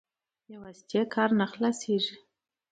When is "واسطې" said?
0.63-1.01